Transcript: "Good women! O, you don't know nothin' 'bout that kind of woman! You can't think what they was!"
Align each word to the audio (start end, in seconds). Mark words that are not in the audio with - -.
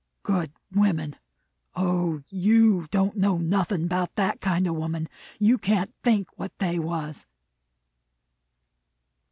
"Good 0.23 0.51
women! 0.71 1.15
O, 1.75 2.23
you 2.29 2.87
don't 2.89 3.15
know 3.17 3.37
nothin' 3.37 3.85
'bout 3.87 4.15
that 4.15 4.41
kind 4.41 4.65
of 4.65 4.75
woman! 4.75 5.07
You 5.37 5.59
can't 5.59 5.93
think 6.01 6.39
what 6.39 6.57
they 6.57 6.79
was!" 6.79 7.27